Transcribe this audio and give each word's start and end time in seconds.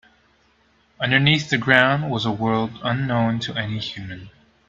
Underneath 0.99 1.51
the 1.51 1.59
ground 1.59 2.09
was 2.09 2.25
a 2.25 2.31
world 2.31 2.71
unknown 2.81 3.37
to 3.41 3.53
any 3.55 3.77
human. 3.77 4.31